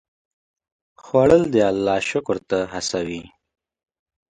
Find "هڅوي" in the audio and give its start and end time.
2.73-3.23